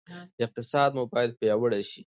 اقتصاد 0.43 0.89
مو 0.97 1.03
باید 1.13 1.31
پیاوړی 1.39 1.83
شي. 1.89 2.01